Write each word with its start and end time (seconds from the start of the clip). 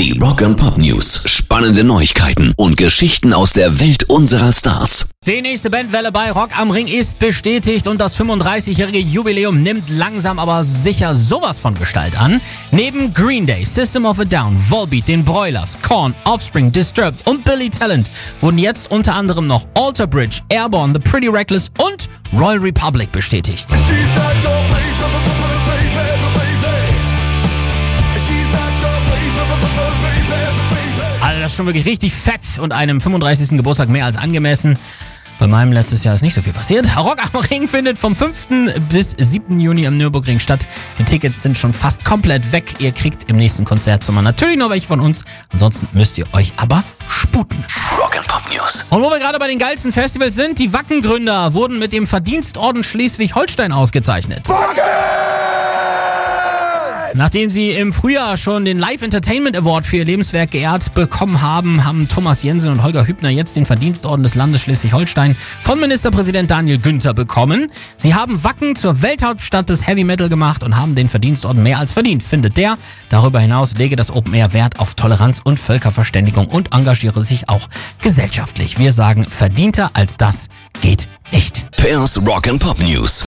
Die 0.00 0.18
Rock 0.18 0.40
and 0.40 0.56
Pop 0.56 0.78
News. 0.78 1.24
Spannende 1.26 1.84
Neuigkeiten 1.84 2.54
und 2.56 2.78
Geschichten 2.78 3.34
aus 3.34 3.52
der 3.52 3.80
Welt 3.80 4.04
unserer 4.04 4.50
Stars. 4.50 5.10
Die 5.26 5.42
nächste 5.42 5.68
Bandwelle 5.68 6.10
bei 6.10 6.32
Rock 6.32 6.58
am 6.58 6.70
Ring 6.70 6.86
ist 6.86 7.18
bestätigt 7.18 7.86
und 7.86 8.00
das 8.00 8.18
35-jährige 8.18 8.98
Jubiläum 8.98 9.58
nimmt 9.58 9.90
langsam 9.90 10.38
aber 10.38 10.64
sicher 10.64 11.14
sowas 11.14 11.58
von 11.58 11.74
Gestalt 11.74 12.18
an. 12.18 12.40
Neben 12.70 13.12
Green 13.12 13.44
Day, 13.44 13.62
System 13.62 14.06
of 14.06 14.18
a 14.18 14.24
Down, 14.24 14.56
Volbeat, 14.56 15.06
den 15.06 15.22
Broilers, 15.22 15.76
Korn, 15.82 16.14
Offspring, 16.24 16.72
Disturbed 16.72 17.28
und 17.28 17.44
Billy 17.44 17.68
Talent 17.68 18.10
wurden 18.40 18.56
jetzt 18.56 18.90
unter 18.90 19.14
anderem 19.14 19.44
noch 19.44 19.66
Alter 19.74 20.06
Bridge, 20.06 20.40
Airborne, 20.48 20.94
The 20.94 21.00
Pretty 21.00 21.28
Reckless 21.28 21.70
und 21.76 22.08
Royal 22.32 22.60
Republic 22.60 23.12
bestätigt. 23.12 23.66
Ist 31.50 31.56
schon 31.56 31.66
wirklich 31.66 31.86
richtig 31.86 32.12
fett 32.14 32.58
und 32.60 32.72
einem 32.72 33.00
35. 33.00 33.50
Geburtstag 33.56 33.88
mehr 33.88 34.04
als 34.04 34.16
angemessen. 34.16 34.78
Bei 35.38 35.46
meinem 35.46 35.72
letztes 35.72 36.04
Jahr 36.04 36.14
ist 36.14 36.22
nicht 36.22 36.34
so 36.34 36.42
viel 36.42 36.52
passiert. 36.52 36.86
Rock 36.96 37.16
am 37.22 37.40
Ring 37.40 37.66
findet 37.66 37.98
vom 37.98 38.14
5. 38.14 38.48
bis 38.90 39.12
7. 39.18 39.58
Juni 39.58 39.86
am 39.86 39.96
Nürburgring 39.96 40.38
statt. 40.38 40.68
Die 40.98 41.04
Tickets 41.04 41.42
sind 41.42 41.56
schon 41.56 41.72
fast 41.72 42.04
komplett 42.04 42.52
weg. 42.52 42.74
Ihr 42.78 42.92
kriegt 42.92 43.28
im 43.28 43.36
nächsten 43.36 43.64
Konzertsommer 43.64 44.22
natürlich 44.22 44.58
noch 44.58 44.70
welche 44.70 44.86
von 44.86 45.00
uns. 45.00 45.24
Ansonsten 45.52 45.88
müsst 45.92 46.18
ihr 46.18 46.26
euch 46.34 46.52
aber 46.56 46.84
sputen. 47.08 47.64
Rock 47.98 48.16
and 48.18 48.26
Pop 48.28 48.42
News. 48.52 48.84
Und 48.90 49.02
wo 49.02 49.10
wir 49.10 49.18
gerade 49.18 49.38
bei 49.38 49.48
den 49.48 49.58
geilsten 49.58 49.92
Festivals 49.92 50.36
sind, 50.36 50.58
die 50.58 50.72
Wackengründer 50.72 51.54
wurden 51.54 51.78
mit 51.78 51.92
dem 51.92 52.06
Verdienstorden 52.06 52.84
Schleswig-Holstein 52.84 53.72
ausgezeichnet. 53.72 54.46
Nachdem 57.14 57.50
sie 57.50 57.70
im 57.70 57.92
Frühjahr 57.92 58.36
schon 58.36 58.64
den 58.64 58.78
Live 58.78 59.02
Entertainment 59.02 59.56
Award 59.56 59.86
für 59.86 59.96
ihr 59.96 60.04
Lebenswerk 60.04 60.52
geehrt 60.52 60.94
bekommen 60.94 61.42
haben, 61.42 61.84
haben 61.84 62.08
Thomas 62.08 62.42
Jensen 62.42 62.72
und 62.72 62.82
Holger 62.82 63.06
Hübner 63.06 63.30
jetzt 63.30 63.56
den 63.56 63.66
Verdienstorden 63.66 64.22
des 64.22 64.34
Landes 64.34 64.60
Schleswig-Holstein 64.62 65.36
von 65.62 65.80
Ministerpräsident 65.80 66.50
Daniel 66.50 66.78
Günther 66.78 67.12
bekommen. 67.12 67.70
Sie 67.96 68.14
haben 68.14 68.44
Wacken 68.44 68.76
zur 68.76 69.02
Welthauptstadt 69.02 69.68
des 69.68 69.86
Heavy 69.86 70.04
Metal 70.04 70.28
gemacht 70.28 70.62
und 70.62 70.76
haben 70.76 70.94
den 70.94 71.08
Verdienstorden 71.08 71.62
mehr 71.62 71.78
als 71.78 71.92
verdient, 71.92 72.22
findet 72.22 72.56
der. 72.56 72.76
Darüber 73.08 73.40
hinaus 73.40 73.76
lege 73.76 73.96
das 73.96 74.12
Open 74.12 74.34
Air 74.34 74.52
Wert 74.52 74.78
auf 74.78 74.94
Toleranz 74.94 75.40
und 75.42 75.58
Völkerverständigung 75.58 76.46
und 76.46 76.72
engagiere 76.72 77.24
sich 77.24 77.48
auch 77.48 77.68
gesellschaftlich. 78.00 78.78
Wir 78.78 78.92
sagen, 78.92 79.26
verdienter 79.28 79.90
als 79.94 80.16
das 80.16 80.48
geht 80.80 81.08
nicht. 81.32 81.70
Pairs 81.72 82.18
Rock 82.18 82.48
and 82.48 82.60
Pop 82.60 82.78
News. 82.78 83.24